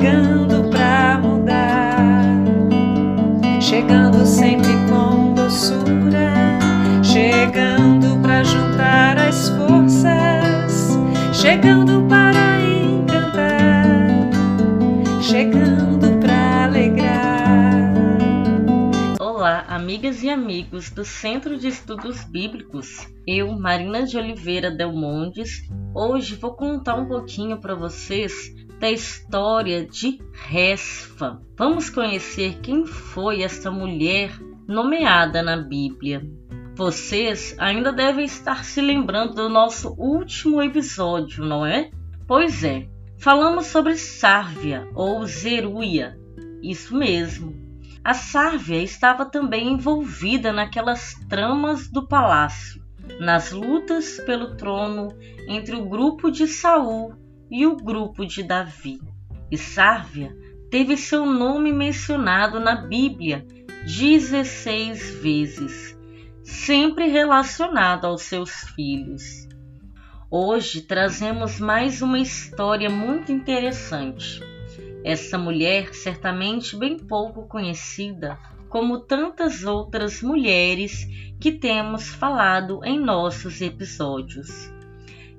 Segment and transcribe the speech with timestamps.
[0.00, 2.24] chegando para mudar,
[3.60, 6.58] chegando sempre com doçura,
[7.04, 10.98] chegando para juntar as forças,
[11.34, 14.08] chegando para encantar,
[15.20, 17.92] chegando para alegrar.
[19.20, 23.06] Olá, amigas e amigos do Centro de Estudos Bíblicos.
[23.26, 29.84] Eu, Marina de Oliveira Del Montes, hoje vou contar um pouquinho para vocês da história
[29.84, 31.38] de Resfa.
[31.54, 34.32] Vamos conhecer quem foi essa mulher
[34.66, 36.26] nomeada na Bíblia.
[36.74, 41.90] Vocês ainda devem estar se lembrando do nosso último episódio, não é?
[42.26, 46.18] Pois é, falamos sobre Sárvia ou Zeruia.
[46.62, 47.54] Isso mesmo.
[48.02, 52.82] A Sárvia estava também envolvida naquelas tramas do palácio,
[53.20, 55.08] nas lutas pelo trono
[55.46, 57.20] entre o grupo de Saul
[57.50, 59.00] e o grupo de Davi.
[59.50, 60.34] E Sárvia
[60.70, 63.44] teve seu nome mencionado na Bíblia
[63.84, 65.98] 16 vezes,
[66.44, 69.48] sempre relacionado aos seus filhos.
[70.30, 74.40] Hoje trazemos mais uma história muito interessante.
[75.02, 78.38] Essa mulher, certamente bem pouco conhecida,
[78.68, 81.08] como tantas outras mulheres
[81.40, 84.70] que temos falado em nossos episódios.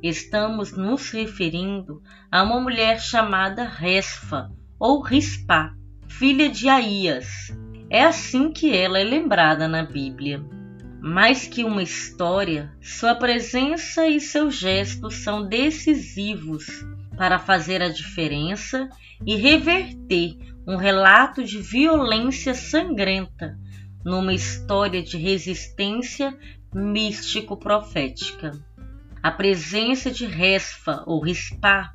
[0.03, 2.01] Estamos nos referindo
[2.31, 5.75] a uma mulher chamada Resfa ou Rispa,
[6.07, 7.55] filha de Aías.
[7.87, 10.43] É assim que ela é lembrada na Bíblia.
[10.99, 16.65] Mais que uma história, sua presença e seus gestos são decisivos
[17.15, 18.89] para fazer a diferença
[19.23, 20.35] e reverter
[20.67, 23.55] um relato de violência sangrenta
[24.03, 26.35] numa história de resistência
[26.73, 28.53] místico-profética.
[29.23, 31.93] A presença de Resfa ou Rispá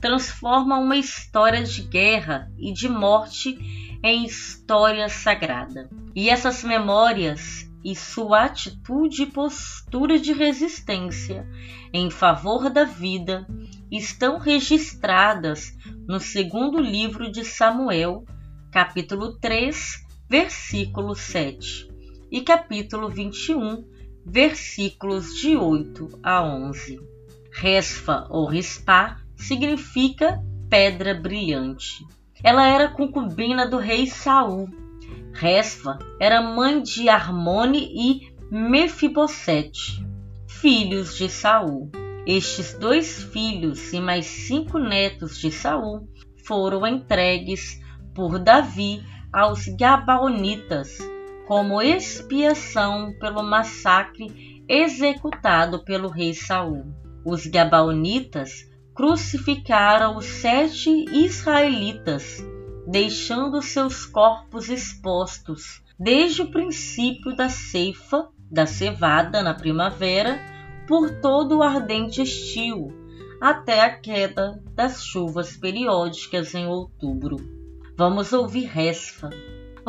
[0.00, 3.58] transforma uma história de guerra e de morte
[4.02, 5.90] em história sagrada.
[6.14, 11.48] E essas memórias e sua atitude e postura de resistência
[11.92, 13.46] em favor da vida
[13.90, 18.24] estão registradas no segundo livro de Samuel,
[18.70, 21.88] capítulo 3, versículo 7,
[22.30, 23.84] e capítulo 21,
[24.28, 27.00] versículos de 8 a 11.
[27.50, 32.06] Resfa ou Rispá significa pedra brilhante.
[32.44, 34.68] Ela era concubina do rei Saul.
[35.32, 40.04] Resfa era mãe de Armone e Mefibosete,
[40.46, 41.90] filhos de Saul.
[42.26, 46.06] Estes dois filhos e mais cinco netos de Saul
[46.44, 47.80] foram entregues
[48.14, 49.02] por Davi
[49.32, 50.98] aos Gabaonitas
[51.48, 56.84] como expiação pelo massacre executado pelo rei Saul.
[57.24, 62.44] Os Gabaonitas crucificaram os sete israelitas,
[62.86, 70.38] deixando seus corpos expostos desde o princípio da ceifa da cevada na primavera
[70.86, 72.88] por todo o ardente estio,
[73.40, 77.36] até a queda das chuvas periódicas em outubro.
[77.96, 79.30] Vamos ouvir Resfa.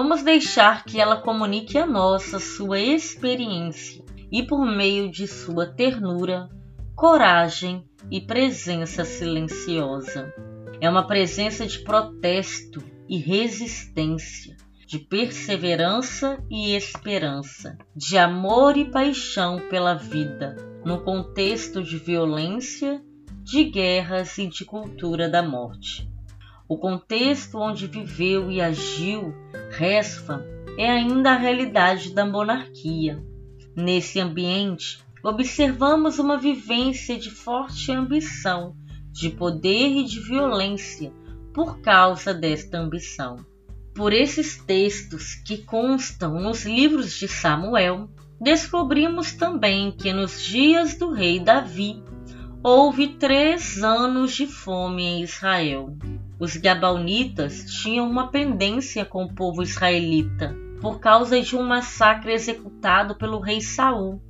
[0.01, 4.01] Vamos deixar que ela comunique a nós a sua experiência
[4.31, 6.47] e, por meio de sua ternura,
[6.95, 10.33] coragem e presença silenciosa.
[10.79, 14.55] É uma presença de protesto e resistência,
[14.87, 20.55] de perseverança e esperança, de amor e paixão pela vida,
[20.85, 23.03] no contexto de violência,
[23.43, 26.08] de guerras e de cultura da morte.
[26.69, 29.33] O contexto onde viveu e agiu
[29.71, 30.45] Resfa
[30.77, 33.25] é ainda a realidade da monarquia.
[33.75, 38.75] Nesse ambiente, observamos uma vivência de forte ambição,
[39.11, 41.11] de poder e de violência
[41.55, 43.37] por causa desta ambição.
[43.95, 48.07] Por esses textos que constam nos livros de Samuel,
[48.39, 52.03] descobrimos também que nos dias do rei Davi
[52.61, 55.97] houve três anos de fome em Israel.
[56.39, 63.15] Os Gabaonitas tinham uma pendência com o povo israelita por causa de um massacre executado
[63.15, 64.21] pelo rei Saul,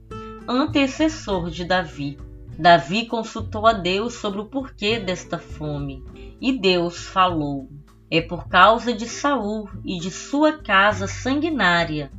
[0.48, 2.18] antecessor de Davi.
[2.58, 6.04] Davi consultou a Deus sobre o porquê desta fome,
[6.42, 7.70] e Deus falou:
[8.10, 12.12] É por causa de Saul e de sua casa sanguinária,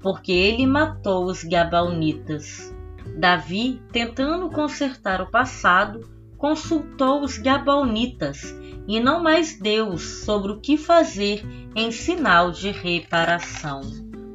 [0.00, 2.72] porque ele matou os Gabaonitas.
[3.18, 6.11] Davi, tentando consertar o passado,
[6.42, 8.52] consultou os Gabaonitas
[8.88, 11.40] e não mais Deus sobre o que fazer
[11.76, 13.80] em sinal de reparação.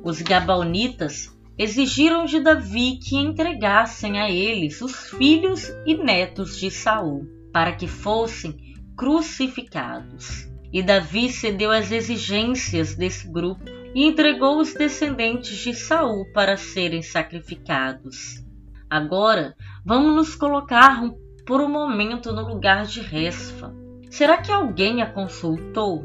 [0.01, 7.27] Os Gabaonitas exigiram de Davi que entregassem a eles os filhos e netos de Saul,
[7.51, 8.56] para que fossem
[8.95, 10.48] crucificados.
[10.71, 17.01] E Davi cedeu às exigências desse grupo e entregou os descendentes de Saul para serem
[17.01, 18.42] sacrificados.
[18.89, 19.54] Agora,
[19.86, 21.04] vamos nos colocar
[21.47, 23.73] por um momento no lugar de Resfa.
[24.11, 26.03] Será que alguém a consultou?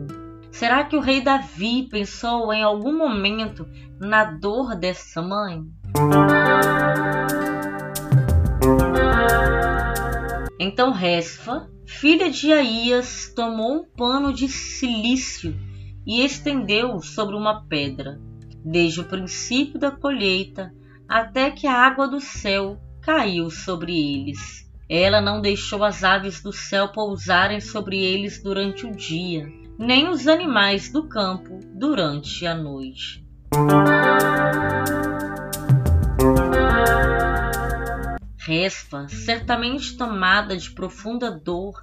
[0.52, 3.66] Será que o rei Davi pensou em algum momento
[3.98, 5.64] na dor dessa mãe?
[10.60, 15.58] Então Resfa, filha de Aías, tomou um pano de silício
[16.06, 18.20] e estendeu-o sobre uma pedra,
[18.64, 20.72] desde o princípio da colheita
[21.08, 24.70] até que a água do céu caiu sobre eles.
[24.94, 30.28] Ela não deixou as aves do céu pousarem sobre eles durante o dia, nem os
[30.28, 33.24] animais do campo durante a noite.
[38.36, 41.80] Resfa, certamente tomada de profunda dor,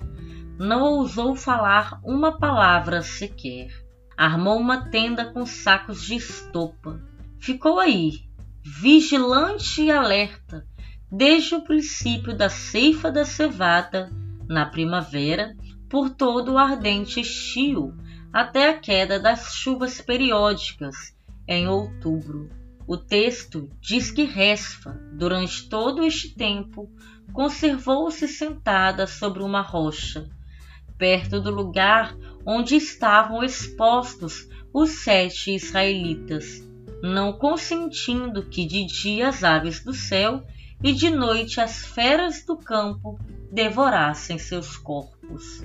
[0.60, 3.70] não ousou falar uma palavra sequer.
[4.16, 7.02] Armou uma tenda com sacos de estopa.
[7.40, 8.20] Ficou aí,
[8.64, 10.69] vigilante e alerta,
[11.12, 14.12] desde o princípio da ceifa da cevada,
[14.48, 15.56] na primavera,
[15.90, 17.96] por todo o ardente estio,
[18.32, 21.16] até a queda das chuvas periódicas,
[21.48, 22.50] em outubro.
[22.88, 26.90] O texto diz que Resfa, durante todo este tempo,
[27.34, 30.30] conservou-se sentada sobre uma rocha,
[30.98, 32.16] perto do lugar
[32.46, 36.68] onde estavam expostos os sete israelitas,
[37.02, 40.44] não consentindo que de dia as aves do céu
[40.84, 43.20] e de noite as feras do campo
[43.52, 45.64] devorassem seus corpos.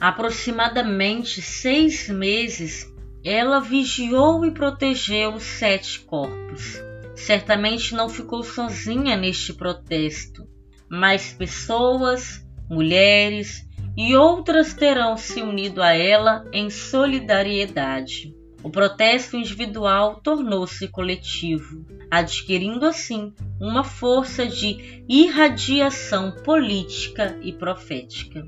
[0.00, 2.92] Aproximadamente seis meses
[3.24, 6.80] ela vigiou e protegeu os sete corpos.
[7.14, 10.46] Certamente não ficou sozinha neste protesto.
[10.88, 13.66] Mais pessoas, mulheres
[13.96, 18.37] e outras terão se unido a ela em solidariedade.
[18.62, 28.44] O protesto individual tornou-se coletivo, adquirindo assim uma força de irradiação política e profética.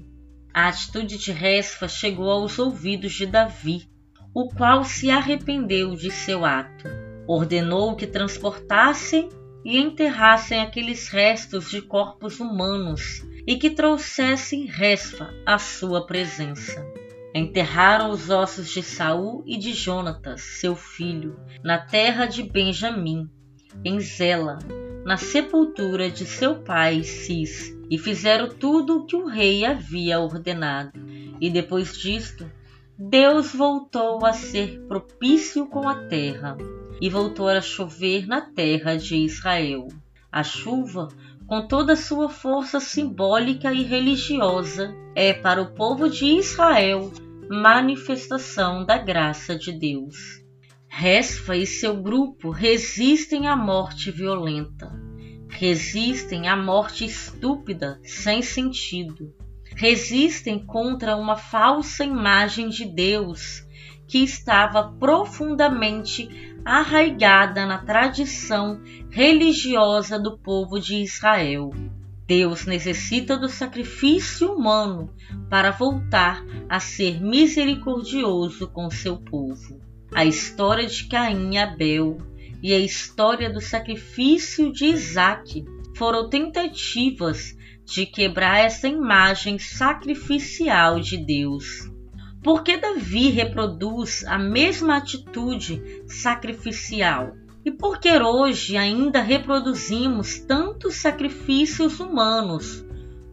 [0.53, 3.89] A atitude de Resfa chegou aos ouvidos de Davi,
[4.35, 6.89] o qual se arrependeu de seu ato.
[7.27, 9.29] Ordenou que transportassem
[9.65, 17.00] e enterrassem aqueles restos de corpos humanos e que trouxessem Resfa à sua presença.
[17.35, 23.31] Enterraram os ossos de Saul e de Jonatas, seu filho, na terra de Benjamim,
[23.85, 24.59] em Zela,
[25.05, 30.93] na sepultura de seu pai Cis, e fizeram tudo o que o rei havia ordenado.
[31.41, 32.51] E depois disto,
[32.99, 36.57] Deus voltou a ser propício com a terra,
[37.01, 39.87] e voltou a chover na terra de Israel.
[40.31, 41.09] A chuva
[41.51, 47.11] com toda a sua força simbólica e religiosa, é para o povo de Israel
[47.51, 50.15] manifestação da graça de Deus.
[50.87, 54.93] Resfa e seu grupo resistem à morte violenta,
[55.49, 59.35] resistem à morte estúpida, sem sentido,
[59.75, 63.67] resistem contra uma falsa imagem de Deus
[64.11, 66.29] que estava profundamente
[66.65, 71.71] arraigada na tradição religiosa do povo de Israel.
[72.27, 75.15] Deus necessita do sacrifício humano
[75.49, 79.81] para voltar a ser misericordioso com seu povo.
[80.13, 82.19] A história de Caim e Abel
[82.61, 85.65] e a história do sacrifício de Isaac
[85.97, 91.89] foram tentativas de quebrar essa imagem sacrificial de Deus.
[92.43, 97.35] Por que Davi reproduz a mesma atitude sacrificial?
[97.63, 102.83] E por que hoje ainda reproduzimos tantos sacrifícios humanos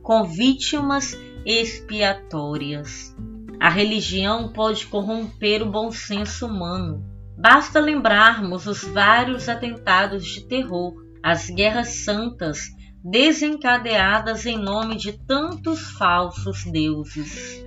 [0.03, 3.15] com vítimas expiatórias?
[3.57, 7.01] A religião pode corromper o bom senso humano.
[7.37, 15.91] Basta lembrarmos os vários atentados de terror, as guerras santas desencadeadas em nome de tantos
[15.91, 17.66] falsos deuses.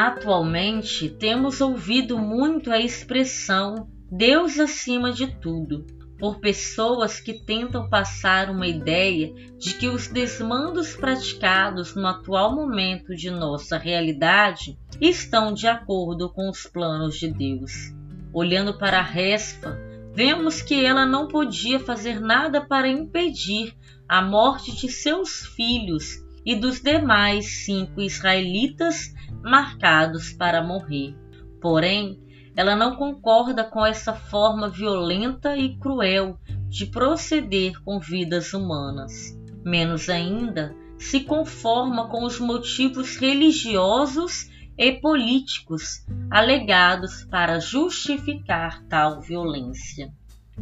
[0.00, 5.84] Atualmente, temos ouvido muito a expressão Deus acima de tudo,
[6.20, 13.12] por pessoas que tentam passar uma ideia de que os desmandos praticados no atual momento
[13.12, 17.92] de nossa realidade estão de acordo com os planos de Deus.
[18.32, 19.76] Olhando para a Respa,
[20.14, 23.74] vemos que ela não podia fazer nada para impedir
[24.08, 31.16] a morte de seus filhos e dos demais cinco israelitas marcados para morrer.
[31.60, 32.20] Porém,
[32.56, 39.38] ela não concorda com essa forma violenta e cruel de proceder com vidas humanas.
[39.64, 50.12] Menos ainda, se conforma com os motivos religiosos e políticos alegados para justificar tal violência.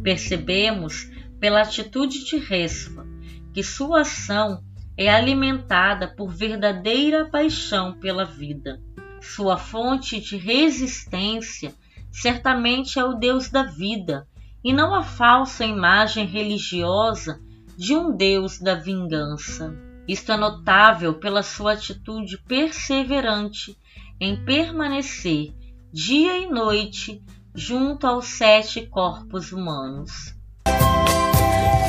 [0.01, 3.05] Percebemos, pela atitude de Resfa,
[3.53, 4.63] que sua ação
[4.97, 8.81] é alimentada por verdadeira paixão pela vida.
[9.21, 11.73] Sua fonte de resistência
[12.11, 14.27] certamente é o Deus da vida
[14.63, 17.39] e não a falsa imagem religiosa
[17.77, 19.73] de um Deus da vingança.
[20.07, 23.77] Isto é notável pela sua atitude perseverante
[24.19, 25.53] em permanecer
[25.93, 27.21] dia e noite
[27.53, 30.36] junto aos sete corpos humanos.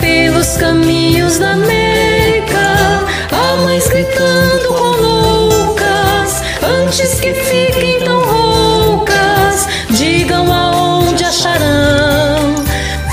[0.00, 10.52] Pelos caminhos da Meca, a mãe gritando com loucas, antes que fiquem tão roucas, digam
[10.52, 12.54] aonde acharão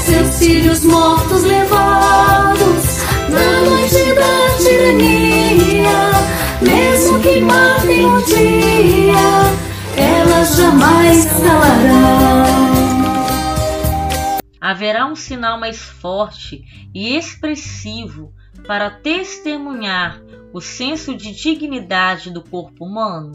[0.05, 6.11] seus filhos mortos levados na noite da tirania,
[6.61, 9.51] mesmo que matem um dia,
[9.97, 12.74] elas jamais calarão
[14.65, 18.33] haverá um sinal mais forte e expressivo
[18.65, 20.19] para testemunhar
[20.51, 23.33] o senso de dignidade do corpo humano?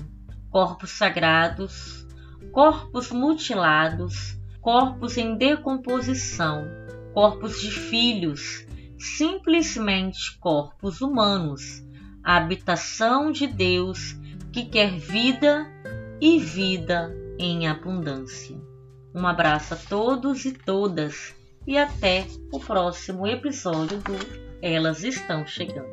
[0.50, 2.04] Corpos sagrados,
[2.50, 6.66] corpos mutilados, corpos em decomposição,
[7.14, 8.66] corpos de filhos,
[8.98, 11.84] simplesmente corpos humanos,
[12.24, 14.16] a habitação de Deus
[14.52, 15.64] que quer vida
[16.20, 18.69] e vida em abundância.
[19.14, 21.34] Um abraço a todos e todas
[21.66, 24.16] e até o próximo episódio do
[24.62, 25.88] Elas Estão Chegando.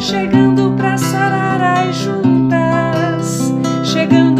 [0.00, 3.52] Chegando pra sarar as juntas,
[3.84, 4.35] chegando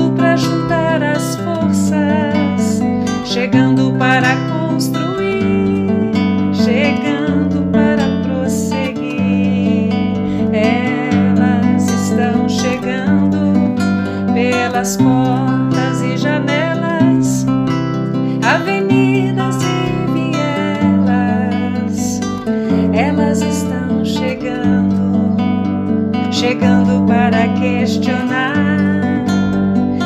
[26.76, 28.52] chegando para questionar,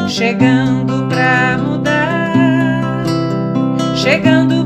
[0.06, 3.02] chegando para mudar,
[3.96, 4.59] chegando